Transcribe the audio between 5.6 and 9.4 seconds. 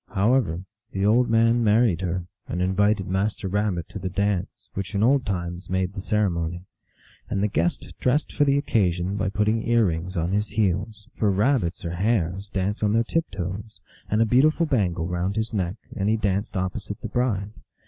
made the ceremony. And the guest dressed for the occasion by